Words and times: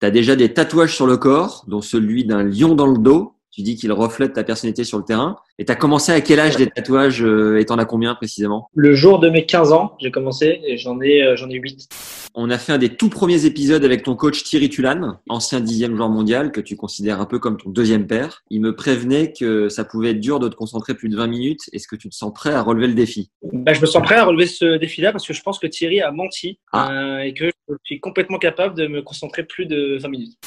T'as 0.00 0.10
déjà 0.10 0.34
des 0.34 0.54
tatouages 0.54 0.96
sur 0.96 1.06
le 1.06 1.18
corps, 1.18 1.66
dont 1.68 1.82
celui 1.82 2.24
d'un 2.24 2.42
lion 2.42 2.74
dans 2.74 2.86
le 2.86 2.96
dos. 2.96 3.34
Tu 3.50 3.60
dis 3.60 3.76
qu'il 3.76 3.92
reflète 3.92 4.32
ta 4.32 4.44
personnalité 4.44 4.82
sur 4.82 4.96
le 4.96 5.04
terrain. 5.04 5.36
Et 5.58 5.66
t'as 5.66 5.74
commencé 5.74 6.10
à 6.10 6.22
quel 6.22 6.40
âge 6.40 6.56
des 6.56 6.68
tatouages 6.68 7.22
euh, 7.22 7.58
et 7.58 7.66
t'en 7.66 7.76
as 7.76 7.84
combien 7.84 8.14
précisément? 8.14 8.70
Le 8.74 8.94
jour 8.94 9.18
de 9.18 9.28
mes 9.28 9.44
15 9.44 9.72
ans, 9.72 9.96
j'ai 10.00 10.10
commencé 10.10 10.62
et 10.64 10.78
j'en 10.78 11.02
ai, 11.02 11.22
euh, 11.22 11.36
j'en 11.36 11.50
ai 11.50 11.56
8. 11.56 11.86
On 12.34 12.48
a 12.50 12.58
fait 12.58 12.72
un 12.72 12.78
des 12.78 12.90
tout 12.96 13.08
premiers 13.08 13.44
épisodes 13.44 13.84
avec 13.84 14.02
ton 14.04 14.14
coach 14.14 14.44
Thierry 14.44 14.68
Tulane, 14.68 15.18
ancien 15.28 15.60
dixième 15.60 15.96
joueur 15.96 16.08
mondial 16.08 16.52
que 16.52 16.60
tu 16.60 16.76
considères 16.76 17.20
un 17.20 17.26
peu 17.26 17.38
comme 17.38 17.56
ton 17.56 17.70
deuxième 17.70 18.06
père. 18.06 18.42
Il 18.50 18.60
me 18.60 18.74
prévenait 18.74 19.32
que 19.32 19.68
ça 19.68 19.84
pouvait 19.84 20.10
être 20.10 20.20
dur 20.20 20.38
de 20.38 20.48
te 20.48 20.54
concentrer 20.54 20.94
plus 20.94 21.08
de 21.08 21.16
20 21.16 21.26
minutes. 21.26 21.60
Est-ce 21.72 21.88
que 21.88 21.96
tu 21.96 22.08
te 22.08 22.14
sens 22.14 22.32
prêt 22.32 22.52
à 22.52 22.62
relever 22.62 22.86
le 22.86 22.94
défi? 22.94 23.30
Bah, 23.52 23.72
je 23.72 23.80
me 23.80 23.86
sens 23.86 24.02
prêt 24.02 24.14
à 24.16 24.24
relever 24.24 24.46
ce 24.46 24.76
défi-là 24.78 25.12
parce 25.12 25.26
que 25.26 25.32
je 25.32 25.42
pense 25.42 25.58
que 25.58 25.66
Thierry 25.66 26.00
a 26.00 26.12
menti 26.12 26.58
Ah. 26.72 26.92
euh, 26.92 27.18
et 27.20 27.34
que 27.34 27.50
je 27.68 27.74
suis 27.84 28.00
complètement 28.00 28.38
capable 28.38 28.76
de 28.76 28.86
me 28.86 29.02
concentrer 29.02 29.42
plus 29.44 29.66
de 29.66 29.98
20 30.00 30.08
minutes. 30.08 30.38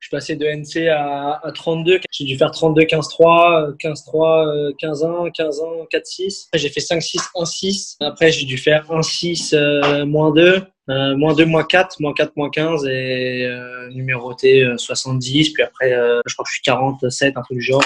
Je 0.00 0.06
suis 0.06 0.10
passé 0.16 0.34
de 0.34 0.46
NC 0.46 0.88
à, 0.88 1.40
à 1.42 1.52
32. 1.52 2.00
J'ai 2.10 2.24
dû 2.24 2.36
faire 2.38 2.50
32, 2.50 2.82
15-3, 2.82 3.76
15-3, 3.76 4.72
15-1, 4.82 5.30
15-1, 5.30 5.88
4-6. 5.92 6.46
Après, 6.48 6.58
J'ai 6.58 6.68
fait 6.70 6.80
5-6, 6.80 7.18
1-6. 7.36 7.96
Après, 8.00 8.32
j'ai 8.32 8.46
dû 8.46 8.56
faire 8.56 8.86
1-6, 8.90 9.54
euh, 9.54 10.06
moins 10.06 10.32
2. 10.32 10.62
Euh, 10.90 11.16
moins 11.16 11.34
2, 11.34 11.46
moins 11.46 11.62
4, 11.62 12.00
moins 12.00 12.12
4, 12.12 12.32
moins 12.36 12.50
15 12.50 12.84
et 12.86 13.44
euh, 13.44 13.88
numéroté 13.90 14.64
euh, 14.64 14.76
70. 14.76 15.50
Puis 15.50 15.62
après, 15.62 15.92
euh, 15.92 16.20
je 16.26 16.34
crois 16.34 16.42
que 16.42 16.48
je 16.48 16.54
suis 16.54 16.62
47, 16.62 17.36
un 17.36 17.42
truc 17.42 17.58
du 17.58 17.62
genre. 17.62 17.84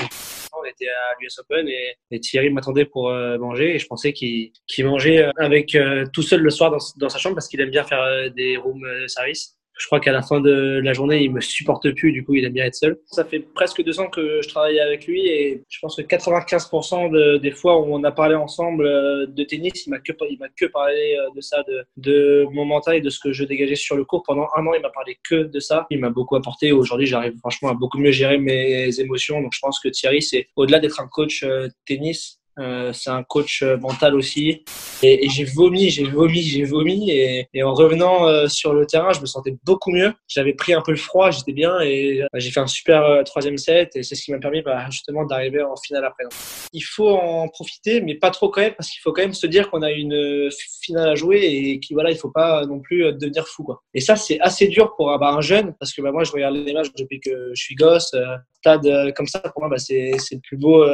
On 0.59 0.65
était 0.65 0.89
à 0.89 1.15
l'US 1.21 1.39
Open 1.39 1.69
et, 1.69 2.21
Thierry 2.21 2.49
m'attendait 2.49 2.87
pour 2.87 3.11
euh, 3.11 3.37
manger 3.39 3.75
et 3.75 3.79
je 3.79 3.87
pensais 3.87 4.13
qu'il 4.13 4.53
qu'il 4.67 4.87
mangeait 4.87 5.25
euh, 5.25 5.31
avec 5.39 5.77
tout 6.13 6.23
seul 6.23 6.41
le 6.41 6.51
soir 6.51 6.71
dans, 6.71 6.79
dans 6.97 7.09
sa 7.09 7.19
chambre 7.19 7.35
parce 7.35 7.49
qu'il 7.49 7.61
aime 7.61 7.71
bien 7.71 7.85
faire 7.85 8.31
des 8.35 8.57
room 8.57 8.83
service. 9.09 9.59
Je 9.77 9.86
crois 9.86 9.98
qu'à 10.00 10.12
la 10.12 10.22
fin 10.22 10.41
de 10.41 10.80
la 10.84 10.92
journée, 10.92 11.22
il 11.25 11.33
me 11.33 11.41
supporte 11.41 11.91
plus, 11.94 12.12
du 12.12 12.25
coup, 12.25 12.34
il 12.34 12.44
aime 12.44 12.53
bien 12.53 12.64
être 12.64 12.77
seul. 12.77 12.98
Ça 13.06 13.25
fait 13.25 13.41
presque 13.41 13.83
deux 13.83 13.98
ans 13.98 14.08
que 14.08 14.41
je 14.42 14.48
travaille 14.48 14.78
avec 14.78 15.06
lui 15.06 15.27
et 15.28 15.62
je 15.69 15.78
pense 15.80 15.97
que 15.97 16.03
95% 16.03 17.08
de- 17.11 17.39
des 17.39 17.50
fois 17.50 17.80
où 17.80 17.86
on 17.92 18.02
a 18.05 18.12
parlé 18.12 18.34
ensemble 18.36 18.86
euh, 18.86 19.27
de 19.27 19.42
tennis, 19.45 19.86
il 19.86 19.91
m'a 19.91 19.98
que, 19.98 20.12
il 20.30 20.39
m'a 20.39 20.48
que 20.48 20.67
parlé 20.67 21.17
euh, 21.19 21.28
de 21.34 21.41
ça, 21.41 21.64
de, 21.67 21.84
de 21.97 22.47
mon 22.52 22.64
mental 22.64 22.97
et 22.97 23.00
de 23.00 23.11
ce 23.11 23.19
que 23.19 23.33
je 23.33 23.45
dégageais 23.45 23.75
sur 23.75 23.97
le 23.97 24.05
court. 24.05 24.22
Pendant 24.25 24.47
un 24.56 24.67
an, 24.67 24.75
il 24.75 24.80
m'a 24.83 24.91
parlé 24.91 25.19
que 25.28 25.42
de 25.45 25.61
ça. 25.61 25.86
Il 25.91 25.98
m'a 25.98 26.11
beaucoup 26.11 26.36
apporté. 26.36 26.70
Aujourd'hui, 26.72 27.06
j'arrive 27.06 27.36
franchement 27.39 27.70
à 27.70 27.75
beaucoup 27.75 27.98
mieux 27.98 28.12
gérer 28.12 28.39
mes 28.39 29.00
émotions. 29.00 29.41
Donc, 29.42 29.52
je 29.55 29.61
pense 29.61 29.80
que 29.80 29.89
Thierry, 29.89 30.22
c'est 30.22 30.47
au-delà 30.56 30.78
d'être 30.78 31.00
un 31.00 31.08
coach 31.08 31.42
euh, 31.42 31.69
tennis, 31.86 32.39
euh, 32.59 32.93
c'est 32.93 33.11
un 33.11 33.23
coach 33.23 33.63
euh, 33.63 33.77
mental 33.77 34.15
aussi. 34.15 34.65
Et, 35.03 35.25
et 35.25 35.29
j'ai 35.29 35.45
vomi, 35.45 35.91
j'ai 35.91 36.05
vomi, 36.05 36.43
j'ai 36.43 36.65
vomi. 36.65 37.11
Et, 37.11 37.49
et 37.53 37.63
en 37.63 37.75
revenant 37.75 38.27
euh, 38.27 38.49
sur 38.49 38.73
le 38.73 38.87
terrain, 38.87 39.13
je 39.13 39.21
me 39.21 39.27
sentais 39.27 39.55
beaucoup 39.65 39.91
mieux. 39.91 40.13
J'avais 40.29 40.55
pris 40.55 40.73
un 40.73 40.81
peu 40.81 40.93
le 40.93 40.97
froid, 40.97 41.31
j'étais 41.31 41.53
bien 41.53 41.81
et 41.81 42.23
euh, 42.23 42.27
j'ai 42.35 42.51
fait 42.51 42.61
un 42.61 42.67
super 42.67 43.03
euh, 43.05 43.23
troisième 43.23 43.59
set. 43.59 43.97
Et 43.97 44.03
c'est 44.03 44.15
ce 44.15 44.23
qui 44.23 44.33
m'a 44.33 44.39
permis 44.39 44.63
bah, 44.63 44.87
justement 44.91 45.25
d'arriver 45.25 45.63
en 45.63 45.77
finale 45.77 46.05
après. 46.05 46.25
Il 46.73 46.83
faut 46.83 47.11
en 47.11 47.48
profiter, 47.48 48.01
mais 48.01 48.14
pas 48.14 48.31
trop 48.31 48.48
quand 48.48 48.61
même, 48.61 48.75
parce 48.75 48.91
qu'il 48.91 49.01
faut 49.01 49.13
quand 49.13 49.23
même 49.23 49.35
se 49.35 49.47
dire 49.47 49.70
qu'on 49.70 49.83
a 49.83 49.91
une 49.91 50.48
finale 50.83 51.09
à 51.11 51.14
jouer 51.14 51.41
et 51.43 51.81
qu'il 51.81 51.95
voilà, 51.95 52.11
il 52.11 52.17
faut 52.17 52.31
pas 52.31 52.64
non 52.67 52.81
plus 52.81 53.13
devenir 53.14 53.47
fou. 53.47 53.64
Quoi. 53.64 53.83
Et 53.95 54.01
ça, 54.01 54.17
c'est 54.17 54.41
assez 54.41 54.69
dur 54.69 54.95
pour 54.97 55.07
bah, 55.19 55.31
un 55.31 55.41
jeune, 55.41 55.75
parce 55.79 55.93
que 55.93 56.03
bah, 56.03 56.13
moi, 56.13 56.25
je 56.25 56.33
regarde 56.33 56.57
les 56.57 56.73
matchs 56.73 56.93
depuis 56.97 57.20
que 57.20 57.51
je 57.55 57.63
suis 57.63 57.75
gosse. 57.75 58.14
Stade 58.59 59.13
comme 59.14 59.27
ça, 59.27 59.41
pour 59.41 59.63
moi, 59.63 59.69
bah, 59.69 59.79
c'est 59.79 60.13
le 60.13 60.41
plus 60.41 60.57
beau 60.57 60.85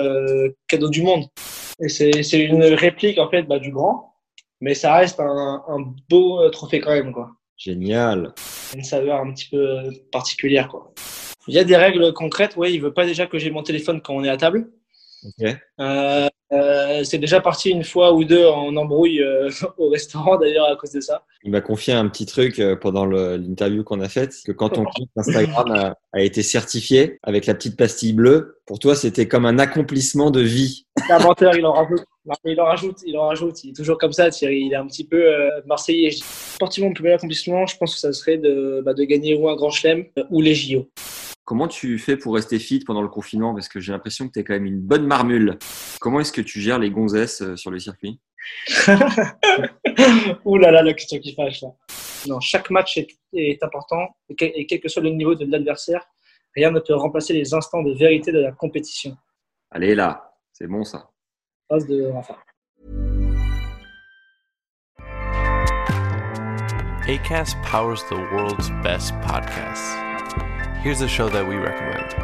cadeau 0.69 0.89
du 0.89 1.03
monde. 1.03 1.25
Et 1.81 1.89
c'est 1.89 2.41
une 2.41 2.65
réplique 2.65 3.19
en 3.19 3.31
fait 3.31 3.43
bah, 3.43 3.59
du 3.59 3.71
grand, 3.71 4.15
mais 4.61 4.75
ça 4.75 4.95
reste 4.95 5.21
un, 5.21 5.65
un 5.67 5.95
beau 6.09 6.41
euh, 6.41 6.51
trophée 6.51 6.81
quand 6.81 6.93
même, 6.93 7.13
quoi. 7.13 7.33
Génial. 7.57 8.35
Une 8.75 8.85
saveur 8.85 9.21
un 9.21 9.33
petit 9.33 9.49
peu 9.49 9.57
euh, 9.59 9.91
particulière, 10.13 10.69
quoi. 10.69 10.93
Il 11.47 11.55
y 11.55 11.59
a 11.59 11.65
des 11.65 11.77
règles 11.77 12.13
concrètes. 12.13 12.57
Ouais, 12.57 12.73
il 12.73 12.81
veut 12.81 12.93
pas 12.93 13.07
déjà 13.07 13.27
que 13.27 13.39
j'ai 13.39 13.51
mon 13.51 13.63
téléphone 13.63 14.01
quand 14.01 14.15
on 14.15 14.25
est 14.25 14.29
à 14.29 14.37
table. 14.37 14.71
Euh, 15.81 16.29
euh, 16.53 17.05
c'est 17.05 17.19
déjà 17.19 17.41
parti 17.41 17.71
une 17.71 17.85
fois 17.85 18.13
ou 18.13 18.25
deux 18.25 18.47
en 18.47 18.77
embrouille 18.77 19.23
euh, 19.23 19.51
au 19.79 19.89
restaurant 19.89 20.37
d'ailleurs 20.37 20.69
à 20.71 20.77
cause 20.77 20.93
de 20.93 21.01
ça. 21.01 21.25
Il 21.45 21.51
m'a 21.53 21.61
confié 21.61 21.95
un 21.95 22.09
petit 22.09 22.27
truc 22.27 22.59
euh, 22.59 22.77
pendant 22.77 23.07
l'interview 23.07 23.85
qu'on 23.85 24.01
a 24.01 24.09
faite, 24.09 24.35
que 24.45 24.53
quand 24.53 24.71
ton 24.71 24.85
compte 24.85 25.09
Instagram 25.17 25.71
a, 25.73 25.95
a 26.13 26.21
été 26.23 26.43
certifié 26.43 27.19
avec 27.23 27.47
la 27.47 27.55
petite 27.55 27.77
pastille 27.77 28.13
bleue, 28.13 28.61
pour 28.67 28.79
toi, 28.79 28.95
c'était 28.95 29.27
comme 29.27 29.47
un 29.47 29.59
accomplissement 29.59 30.31
de 30.31 30.41
vie. 30.41 30.87
Menteur, 31.09 31.57
il 31.57 31.67
en 31.67 31.73
rajoute. 31.73 32.05
Il 32.45 32.61
en 32.61 32.67
rajoute, 32.67 32.99
il 33.05 33.19
en 33.19 33.27
rajoute. 33.27 33.65
Il 33.65 33.71
est 33.71 33.73
toujours 33.73 33.99
comme 33.99 34.13
ça, 34.13 34.31
Thierry. 34.31 34.61
Il 34.67 34.73
est 34.73 34.77
un 34.77 34.87
petit 34.87 35.05
peu 35.05 35.21
euh, 35.21 35.49
marseillais. 35.67 36.11
Sportivement, 36.13 36.89
mon 36.89 36.95
plus 36.95 37.03
bel 37.03 37.15
accomplissement, 37.15 37.67
je 37.67 37.77
pense 37.77 37.95
que 37.95 38.01
ça 38.01 38.13
serait 38.13 38.39
de, 38.39 38.81
bah, 38.85 38.95
de 38.95 39.03
gagner 39.03 39.35
ou 39.35 39.49
un 39.49 39.57
grand 39.57 39.71
chelem 39.71 40.05
ou 40.31 40.41
les 40.41 40.55
JO. 40.55 40.87
Comment 41.45 41.69
tu 41.69 41.99
fais 41.99 42.17
pour 42.17 42.35
rester 42.35 42.59
fit 42.59 42.81
pendant 42.81 43.03
le 43.03 43.09
confinement? 43.09 43.55
Parce 43.55 43.69
que 43.69 43.81
j'ai 43.81 43.93
l'impression 43.93 44.29
que 44.29 44.33
tu 44.33 44.41
es 44.41 44.45
quand 44.45 44.55
même 44.55 44.67
une 44.67 44.81
bonne 44.81 45.07
marmule. 45.07 45.59
Comment 46.01 46.21
est-ce 46.21 46.33
que 46.33 46.41
tu 46.41 46.61
gères 46.61 46.79
les 46.79 46.91
gonzesses 46.91 47.43
euh, 47.43 47.57
sur 47.57 47.71
le 47.71 47.79
circuit 47.79 48.21
Ouh 50.45 50.59
là 50.59 50.71
là, 50.71 50.83
la 50.83 50.95
question 50.95 51.19
qui 51.19 51.35
fâche 51.35 51.63
là. 51.63 51.69
Non, 52.29 52.41
chaque 52.41 52.71
match 52.71 52.97
est, 52.97 53.09
est 53.33 53.63
important 53.63 54.09
et 54.29 54.35
quel, 54.35 54.53
et 54.55 54.67
quel 54.67 54.81
que 54.81 54.89
soit 54.89 55.03
le 55.03 55.11
niveau 55.11 55.35
de 55.35 55.45
l'adversaire, 55.47 56.05
rien 56.55 56.71
ne 56.71 56.81
peut 56.81 56.95
remplacer 56.95 57.33
les 57.33 57.55
instants 57.55 57.83
de 57.83 57.93
vérité 57.95 58.33
de 58.33 58.41
la 58.41 58.53
compétition. 58.53 59.17
Allez 59.71 59.95
là, 59.95 60.35
c'est 60.53 60.67
bon 60.67 60.85
ça. 60.85 61.11
Phrase 61.69 61.87
de 61.87 62.07
Rafa. 62.07 62.39
ACAST 67.07 67.57
powers 67.65 68.03
the 68.09 68.17
world's 68.33 68.71
best 68.83 69.15
podcasts. 69.23 70.10
Here's 70.83 71.03
a 71.03 71.09
show 71.09 71.29
that 71.29 71.47
we 71.47 71.57
recommend. 71.57 72.15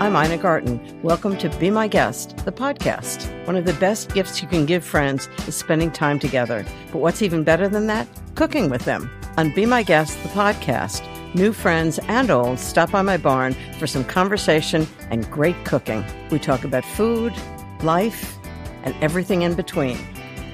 I'm 0.00 0.14
Ina 0.14 0.38
Garten. 0.38 1.02
Welcome 1.02 1.36
to 1.38 1.48
Be 1.58 1.68
My 1.68 1.88
Guest, 1.88 2.36
the 2.44 2.52
podcast. 2.52 3.28
One 3.44 3.56
of 3.56 3.64
the 3.64 3.72
best 3.72 4.14
gifts 4.14 4.40
you 4.40 4.46
can 4.46 4.66
give 4.66 4.84
friends 4.84 5.28
is 5.48 5.56
spending 5.56 5.90
time 5.90 6.20
together. 6.20 6.64
But 6.92 6.98
what's 6.98 7.22
even 7.22 7.42
better 7.42 7.68
than 7.68 7.88
that? 7.88 8.06
Cooking 8.36 8.70
with 8.70 8.84
them. 8.84 9.10
On 9.36 9.52
Be 9.52 9.66
My 9.66 9.82
Guest, 9.82 10.22
the 10.22 10.28
podcast, 10.28 11.02
new 11.34 11.52
friends 11.52 11.98
and 12.06 12.30
old 12.30 12.60
stop 12.60 12.92
by 12.92 13.02
my 13.02 13.16
barn 13.16 13.56
for 13.80 13.88
some 13.88 14.04
conversation 14.04 14.86
and 15.10 15.28
great 15.28 15.56
cooking. 15.64 16.04
We 16.30 16.38
talk 16.38 16.62
about 16.62 16.84
food, 16.84 17.34
life, 17.82 18.38
and 18.84 18.94
everything 19.02 19.42
in 19.42 19.54
between. 19.54 19.98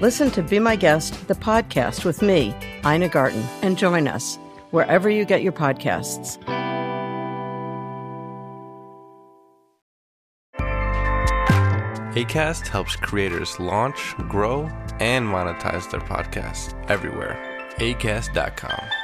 Listen 0.00 0.30
to 0.30 0.42
Be 0.42 0.58
My 0.58 0.76
Guest, 0.76 1.28
the 1.28 1.34
podcast 1.34 2.06
with 2.06 2.22
me, 2.22 2.54
Ina 2.86 3.10
Garten, 3.10 3.44
and 3.60 3.76
join 3.76 4.08
us 4.08 4.38
wherever 4.74 5.08
you 5.08 5.24
get 5.24 5.40
your 5.42 5.52
podcasts. 5.52 6.36
ACAST 12.14 12.68
helps 12.68 12.94
creators 12.96 13.58
launch, 13.58 14.14
grow, 14.28 14.68
and 15.00 15.26
monetize 15.26 15.90
their 15.90 16.00
podcasts 16.00 16.74
everywhere. 16.90 17.36
ACAST.com. 17.78 19.03